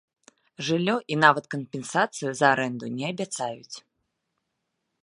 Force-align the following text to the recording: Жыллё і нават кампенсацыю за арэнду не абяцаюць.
Жыллё 0.69 0.95
і 1.15 1.17
нават 1.25 1.45
кампенсацыю 1.55 2.29
за 2.41 2.45
арэнду 2.53 2.85
не 2.97 3.05
абяцаюць. 3.15 3.75